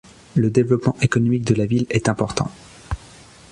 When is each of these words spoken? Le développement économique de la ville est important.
Le 0.33 0.49
développement 0.49 0.95
économique 1.03 1.45
de 1.45 1.53
la 1.53 1.67
ville 1.67 1.85
est 1.91 2.09
important. 2.09 2.49